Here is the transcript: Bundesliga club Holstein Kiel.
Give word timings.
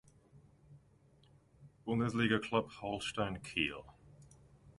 Bundesliga 1.85 2.39
club 2.39 2.71
Holstein 2.81 3.39
Kiel. 3.43 3.83